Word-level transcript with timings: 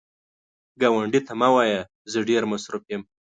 ګاونډي 0.81 1.19
ته 1.27 1.33
مه 1.39 1.49
وایه 1.55 1.79
“زه 2.11 2.19
ډېر 2.29 2.43
مصروف 2.51 2.83
یم” 2.91 3.01